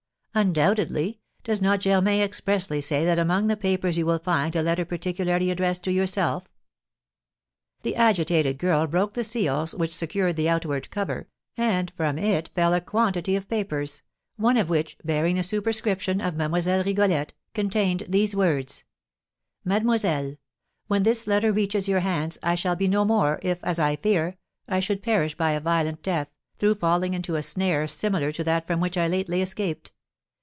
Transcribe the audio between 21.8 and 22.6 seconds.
your hands, I